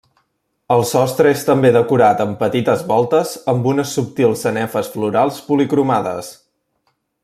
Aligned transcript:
El 0.75 0.85
sostre 0.91 1.33
és 1.33 1.43
també 1.49 1.71
decorat 1.75 2.23
amb 2.25 2.39
petites 2.45 2.83
voltes 2.93 3.35
amb 3.55 3.71
unes 3.75 3.95
subtils 3.99 4.43
sanefes 4.47 4.93
florals 4.97 5.41
policromades. 5.51 6.37